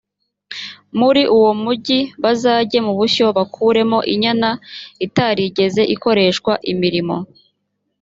muri 0.99 1.21
uwo 1.37 1.51
mugi 1.63 1.99
bazajye 2.23 2.77
mu 2.85 2.93
bushyo 2.99 3.25
bakuremo 3.37 3.97
inyana 4.13 4.49
itarigeze 5.05 5.81
ikoreshwa 5.95 6.53
imirimo 6.71 7.17